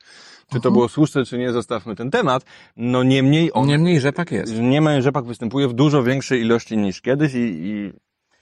[0.53, 2.45] Czy to było słuszne, czy nie, zostawmy ten temat.
[2.77, 4.55] No niemniej on, Niemniej rzepak jest.
[4.61, 7.93] niemniej rzepak występuje w dużo większej ilości niż kiedyś i, i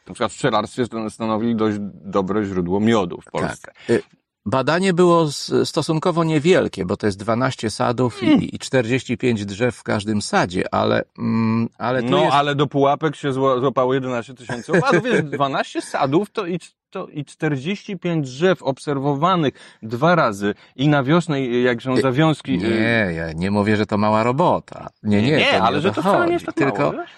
[0.09, 3.73] na przykład w pszczelarstwie stan- stanowili dość dobre źródło miodu w Polsce.
[3.87, 3.91] Tak.
[3.91, 4.03] Y,
[4.49, 5.27] Badanie było
[5.65, 8.43] stosunkowo niewielkie, bo to jest 12 sadów Hmm.
[8.43, 12.33] i, i 45 drzew w każdym sadzie, ale, mm, ale No, jest...
[12.35, 15.03] ale do pułapek się zła, złapało 11 tysięcy owadów.
[15.05, 16.67] Wiesz, 12 sadów to i to
[17.13, 22.55] i 45 drzew obserwowanych dwa razy i na wiosnę, jak są zawiązki.
[22.55, 24.89] y, Nie, ja nie mówię, że to mała robota.
[25.03, 27.11] Nie, nie, nie, ale że to wcale nie jest tak Tylko, mało, wiesz?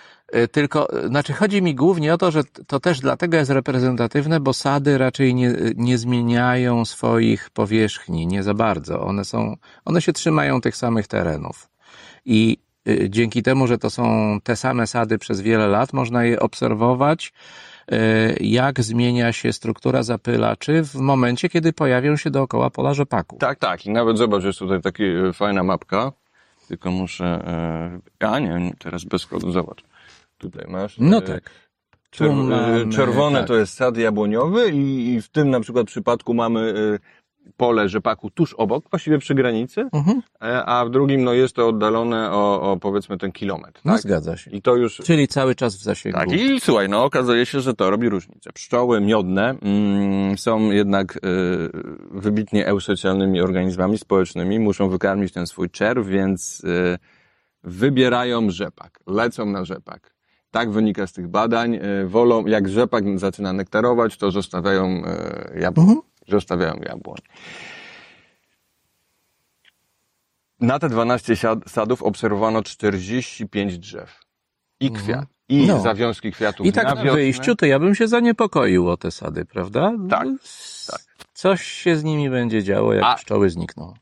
[0.42, 4.40] y, tylko, y, znaczy chodzi mi głównie o to, że to też dlatego jest reprezentatywne,
[4.40, 9.00] bo sady raczej nie, nie zmieniają swoich powierzchni, nie za bardzo.
[9.00, 11.68] One są, one się trzymają tych samych terenów.
[12.24, 12.56] I
[13.08, 17.32] dzięki temu, że to są te same sady przez wiele lat, można je obserwować,
[18.40, 23.36] jak zmienia się struktura zapylaczy w momencie, kiedy pojawią się dookoła pola rzepaku.
[23.36, 23.86] Tak, tak.
[23.86, 26.12] I nawet zobacz, jest tutaj taka e, fajna mapka.
[26.68, 27.24] Tylko muszę.
[28.20, 29.84] E, a nie, teraz bez kodu, zobacz.
[30.38, 30.96] Tutaj masz.
[30.98, 31.50] No tak.
[32.10, 33.48] Czerw- mamy, czerwone tak.
[33.48, 36.74] to jest sad jabłoniowy i, i w tym na przykład przypadku mamy
[37.56, 40.22] pole rzepaku tuż obok, właściwie przy granicy, Mhm.
[40.42, 43.80] e, a w drugim no jest to oddalone o, o powiedzmy ten kilometr.
[43.84, 44.00] No Tak?
[44.02, 44.50] zgadza się.
[44.50, 46.18] I to już Czyli cały czas w zasięgu.
[46.18, 48.52] tak, i słuchaj, no okazuje się, że to robi różnicę.
[48.52, 51.20] Pszczoły miodne mm, są jednak y,
[52.10, 56.98] wybitnie eusocjalnymi organizmami społecznymi, muszą wykarmić ten swój czerw, więc y,
[57.64, 60.14] wybierają rzepak, lecą na rzepak.
[60.50, 61.78] Tak wynika z tych badań.
[62.06, 65.02] Wolą, jak rzepak zaczyna nektarować, to zostawiają
[65.60, 65.86] jabłoń.
[65.86, 66.07] Mhm.
[66.28, 67.18] Zostawiają jabłoń.
[70.60, 74.20] Na te 12 siad- sadów obserwowano 45 drzew.
[74.80, 75.24] I kwiat.
[75.48, 75.80] I No.
[75.80, 79.44] zawiązki kwiatów I tak na na wyjściu to ja bym się zaniepokoił o te sady,
[79.44, 79.92] prawda?
[80.10, 80.28] Tak,
[80.90, 81.00] tak.
[81.32, 83.94] Coś się z nimi będzie działo, jak A- pszczoły znikną.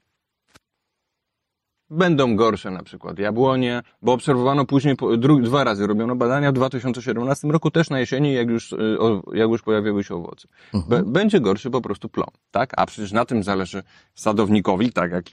[1.90, 4.96] Będą gorsze na przykład jabłonie, bo obserwowano później,
[5.42, 8.98] dwa razy robiono badania w 2017 roku, też na jesieni, jak już, y,
[9.32, 10.48] jak już pojawiły się owoce.
[10.74, 11.12] Mhm.
[11.12, 12.72] Będzie gorszy po prostu plon, tak?
[12.76, 13.82] A przecież na tym zależy
[14.14, 15.24] sadownikowi, tak jak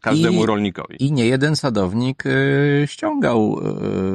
[0.00, 0.96] każdemu I- rolnikowi.
[1.04, 3.58] I nie jeden sadownik y, ściągał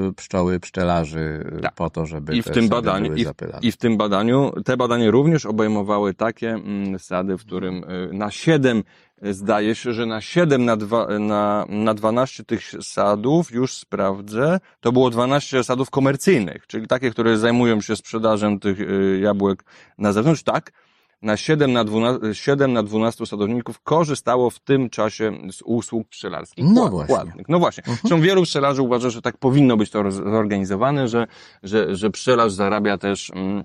[0.10, 1.74] y, pszczoły pszczelarzy y, Tak.
[1.76, 5.12] po to, żeby I w tym badaniu, i w, i w tym badaniu, te badania
[5.12, 8.84] również obejmowały takie mm, sady, w którym y, na 7, y,
[9.22, 14.92] zdaje się, że na 7 na, dwa, na, na 12 tych sadów, już sprawdzę, to
[14.92, 19.64] było 12 sadów komercyjnych, czyli takie, które zajmują się sprzedażą tych y, jabłek
[19.98, 20.72] na zewnątrz, tak.
[21.22, 26.66] Na 7 na, 12, 7 na 12 sadowników korzystało w tym czasie z usług pszczelarskich.
[26.68, 27.16] No właśnie.
[27.16, 27.50] Płatnych.
[27.50, 27.84] No właśnie.
[27.88, 31.28] Zresztą wielu pszczelarzy uważa, że tak powinno być to zorganizowane, że,
[31.64, 33.64] że, że pszczelarz zarabia też mm,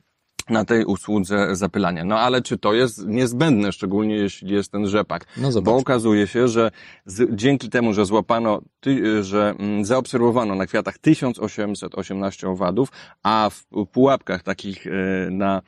[0.51, 2.05] na tej usłudze zapylania.
[2.05, 5.27] No ale czy to jest niezbędne, szczególnie jeśli jest ten rzepak?
[5.37, 6.71] No Bo okazuje się, że
[7.07, 12.89] z, dzięki temu, że złapano, ty, że mm, zaobserwowano na kwiatach 1818 owadów,
[13.23, 14.91] a w pułapkach takich e,
[15.31, 15.63] na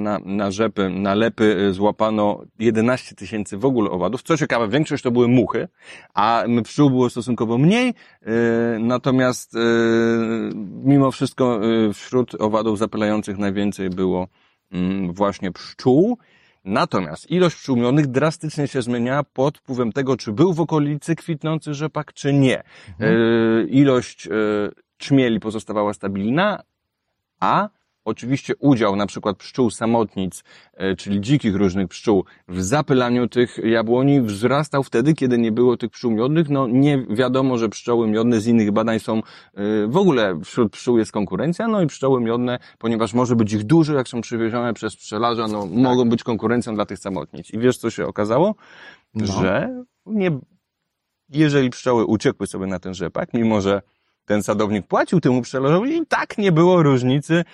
[0.00, 4.22] na, na rzepy, na lepy e, złapano 11 tysięcy w ogóle owadów.
[4.22, 5.68] Co ciekawe, większość to były muchy,
[6.14, 8.32] a pszczół było stosunkowo mniej, e,
[8.78, 9.58] natomiast e,
[10.84, 11.60] mimo wszystko
[11.94, 14.28] wśród owadów zapylających najwięcej było
[14.72, 16.18] mm, właśnie pszczół.
[16.64, 21.74] Natomiast ilość pszczół miodnych drastycznie się zmieniała pod wpływem tego, czy był w okolicy kwitnący
[21.74, 22.62] rzepak, czy nie.
[22.88, 23.68] Mhm.
[23.68, 24.28] Ilość
[24.98, 26.62] czmieli pozostawała stabilna,
[27.40, 27.68] a
[28.06, 34.20] oczywiście udział na przykład pszczół samotnic, e, czyli dzikich różnych pszczół w zapylaniu tych jabłoni
[34.20, 36.48] wzrastał wtedy, kiedy nie było tych pszczół miodnych.
[36.48, 39.22] No nie wiadomo, że pszczoły miodne z innych badań są, e,
[39.86, 43.94] w ogóle wśród pszczół jest konkurencja, no i pszczoły miodne, ponieważ może być ich dużo,
[43.94, 47.50] jak są przywiezione przez pszczelarza, no mogą być konkurencją dla tych samotnic.
[47.50, 48.54] I wiesz, co się okazało?
[49.14, 49.26] No.
[49.26, 50.30] Że nie,
[51.28, 53.82] jeżeli pszczoły uciekły sobie na ten rzepak, mimo że
[54.26, 57.44] ten sadownik płacił temu pszczelarzowi i tak nie było różnicy e,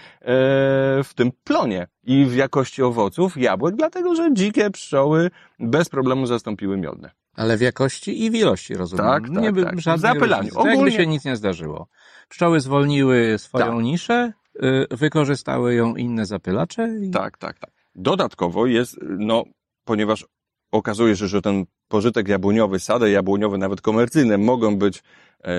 [1.05, 5.31] w tym plonie i w jakości owoców, jabłek, dlatego że dzikie pszczoły
[5.61, 7.11] bez problemu zastąpiły miodne.
[7.37, 9.07] Ale w jakości i w ilości, rozumiem.
[9.07, 9.77] Tak, tak, nie by tak.
[9.77, 10.43] W zapylaniu.
[10.43, 10.55] różnicy.
[10.55, 11.89] To Jakby Ogólnie- się nic nie zdarzyło.
[12.29, 13.85] Pszczoły zwolniły swoją Tak.
[13.85, 14.33] niszę,
[14.63, 17.71] y, wykorzystały ją inne zapylacze i Tak, tak, tak.
[17.95, 19.45] Dodatkowo jest, no,
[19.85, 20.27] ponieważ
[20.73, 25.03] okazuje się, że ten pożytek jabłoniowy, sady jabłoniowe, nawet komercyjne, mogą być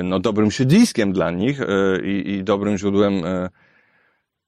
[0.04, 1.66] no, dobrym siedliskiem dla nich e,
[2.04, 3.50] i, i dobrym źródłem e,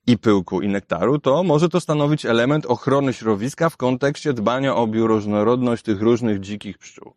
[0.07, 4.87] i pyłku, i nektaru, to może to stanowić element ochrony środowiska w kontekście dbania o
[4.87, 7.13] bioróżnorodność tych różnych dzikich pszczół.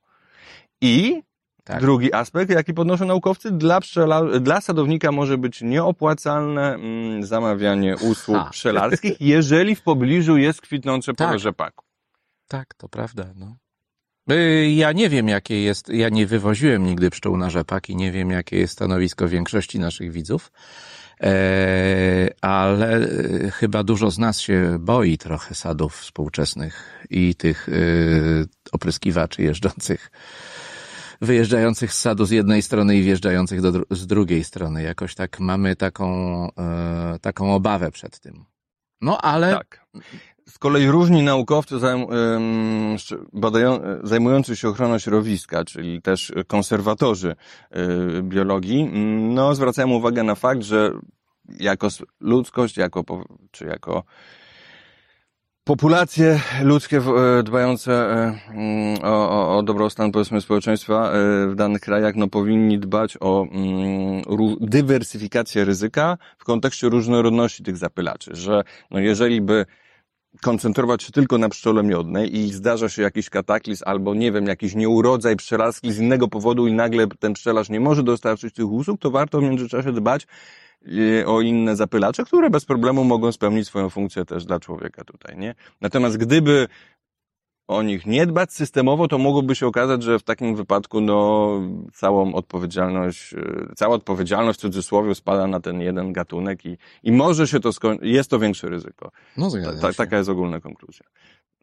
[0.81, 1.23] I
[1.65, 1.81] Tak.
[1.81, 8.39] drugi aspekt, jaki podnoszą naukowcy, dla, pszczela, dla sadownika może być nieopłacalne mm, zamawianie usług
[8.39, 8.49] Ha.
[8.51, 11.39] pszczelarskich, jeżeli w pobliżu jest kwitnące pole Tak.
[11.39, 11.85] rzepaku.
[12.49, 13.57] Tak, to prawda, no.
[14.31, 18.13] Y, Ja nie wiem, jakie jest, ja nie wywoziłem nigdy pszczół na rzepak i nie
[18.13, 20.53] wiem, jakie jest stanowisko większości naszych widzów,
[21.21, 27.73] e, ale e, chyba dużo z nas się boi trochę sadów współczesnych i tych e,
[28.73, 30.11] opryskiwaczy jeżdżących,
[31.21, 34.83] wyjeżdżających z sadu z jednej strony i wjeżdżających do, z drugiej strony.
[34.83, 36.09] Jakoś tak mamy taką,
[36.59, 38.45] e, taką obawę przed tym.
[39.01, 39.87] No ale Tak.
[40.49, 41.75] Z kolei różni naukowcy
[44.03, 47.37] zajmujący się ochroną środowiska, czyli też konserwatorzy
[47.77, 48.85] y, biologii,
[49.35, 50.93] no, zwracają uwagę na fakt, że
[51.61, 51.89] jako
[52.21, 53.05] ludzkość, jako,
[53.51, 54.05] czy jako
[55.65, 61.81] populacje ludzkie e, dbające e, mm, o, o, o dobrostan powiedzmy społeczeństwa e, w danych
[61.81, 64.23] krajach no, powinni dbać o mm,
[64.61, 69.67] dywersyfikację ryzyka w kontekście różnorodności tych zapylaczy, że no, jeżeli by
[70.43, 74.75] koncentrować się tylko na pszczole miodnej i zdarza się jakiś kataklizm albo nie wiem, jakiś
[74.75, 79.11] nieurodzaj pszczelarski z innego powodu i nagle ten pszczelarz nie może dostarczyć tych usług, to
[79.11, 80.27] warto w międzyczasie dbać
[81.21, 85.39] e, o inne zapylacze, które bez problemu mogą spełnić swoją funkcję też dla człowieka tutaj,
[85.39, 85.55] nie?
[85.81, 86.69] Natomiast gdyby
[87.69, 91.51] o nich nie dbać systemowo, to mogłoby się okazać, że w takim wypadku no,
[91.95, 93.39] całą odpowiedzialność, e,
[93.77, 98.09] cała odpowiedzialność w cudzysłowie spada na ten jeden gatunek i, i może się to skończyć,
[98.09, 99.11] jest to większe ryzyko.
[99.37, 101.07] no Ta, ta, taka jest ogólna konkluzja.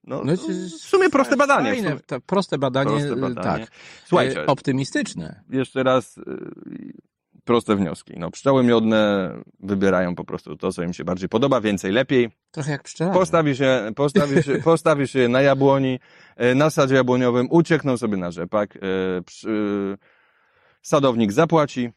[0.04, 1.70] No, No, w sumie proste badanie.
[1.70, 3.66] Fajne, sumie proste badanie, proste badanie.
[3.66, 3.76] tak.
[4.06, 5.42] Słuchajcie, E, Optymistyczne.
[5.50, 6.20] jeszcze raz
[7.46, 8.14] proste wnioski.
[8.18, 12.30] No, pszczoły miodne wybierają po prostu to, co im się bardziej podoba, więcej, lepiej.
[12.52, 13.20] Trochę jak pszczelarze.
[13.20, 16.00] Postawi się, postawi się, postawi się na jabłoni,
[16.36, 18.80] e, na sadzie jabłoniowym, uciekną sobie na rzepak, e,
[19.22, 19.98] przy-
[20.82, 21.90] sadownik zapłaci,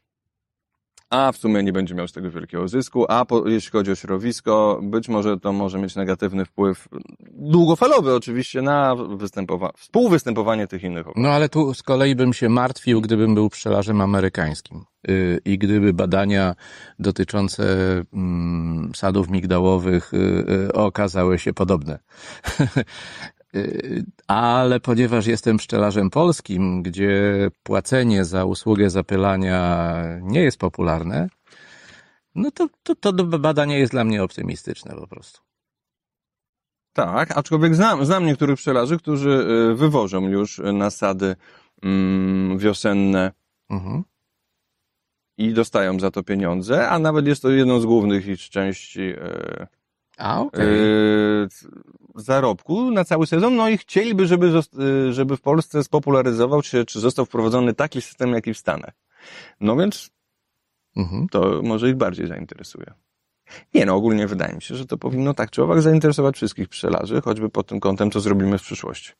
[1.10, 3.94] a w sumie nie będzie miał z tego wielkiego zysku, a po, jeśli chodzi o
[3.94, 6.88] środowisko, być może to może mieć negatywny wpływ,
[7.30, 11.06] długofalowy oczywiście, na występowa- współwystępowanie tych innych.
[11.16, 15.92] No ale tu z kolei bym się martwił, gdybym był pszczelarzem amerykańskim Yy, i gdyby
[15.92, 16.54] badania
[16.98, 17.64] dotyczące
[18.12, 21.98] mm, sadów migdałowych yy, yy, okazały się podobne.
[23.58, 31.28] Yy, Ale ponieważ jestem pszczelarzem polskim, gdzie płacenie za usługę zapylania nie jest popularne,
[32.34, 35.40] no to, to, to badanie jest dla mnie optymistyczne po prostu.
[36.92, 39.30] Tak, aczkolwiek znam, znam niektórych pszczelarzy, którzy
[39.70, 41.36] y, wywożą już nasady
[41.82, 43.32] mm, wiosenne
[43.70, 44.02] Mhm.
[45.38, 49.66] i dostają za to pieniądze, a nawet jest to jedną z głównych ich części e,
[50.18, 50.66] A, okej.
[50.66, 51.48] e,
[52.14, 53.56] zarobku na cały sezon.
[53.56, 54.52] No i chcieliby, żeby,
[55.08, 58.94] e, żeby w Polsce spopularyzował się, czy został wprowadzony taki system, jaki w Stanach.
[59.60, 60.10] No więc
[60.96, 61.28] Mhm.
[61.28, 62.92] to może ich bardziej zainteresuje.
[63.74, 67.20] Nie no, ogólnie wydaje mi się, że to powinno tak czy owak zainteresować wszystkich pszczelarzy,
[67.20, 69.12] choćby pod tym kątem, co zrobimy w przyszłości.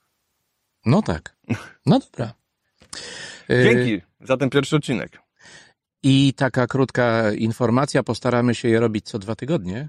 [0.86, 1.36] No tak.
[1.86, 2.32] No dobra.
[3.64, 5.18] Dzięki za ten pierwszy odcinek.
[6.02, 9.88] I taka krótka informacja, postaramy się je robić co dwa tygodnie,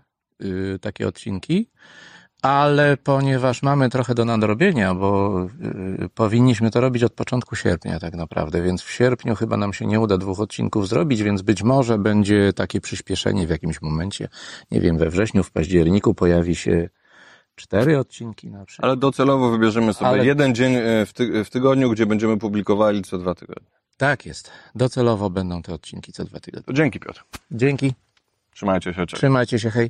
[0.82, 1.70] takie odcinki,
[2.42, 5.40] ale ponieważ mamy trochę do nadrobienia, bo
[6.00, 9.86] yy, powinniśmy to robić od początku sierpnia tak naprawdę, więc w sierpniu chyba nam się
[9.86, 14.30] nie uda dwóch odcinków zrobić, więc być może będzie takie przyspieszenie w jakimś momencie.
[14.72, 16.90] Nie wiem, we wrześniu, w październiku pojawi się
[17.56, 18.86] cztery odcinki na przykład.
[18.86, 23.02] Ale docelowo wybierzemy sobie Ale- jeden dzień e, w, ty w tygodniu, gdzie będziemy publikowali
[23.02, 23.70] co dwa tygodnie.
[23.98, 24.52] Tak jest.
[24.76, 26.66] Docelowo będą te odcinki co dwa tygodnie.
[26.66, 27.24] To dzięki Piotr.
[27.52, 27.94] Dzięki.
[28.54, 29.16] Trzymajcie się, cześć.
[29.16, 29.90] Trzymajcie się, hej.